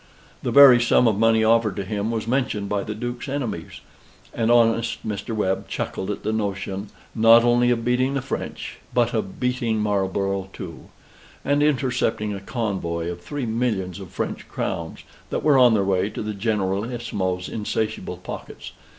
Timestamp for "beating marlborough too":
9.39-10.89